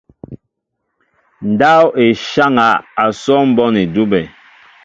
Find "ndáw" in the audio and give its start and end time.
1.51-1.85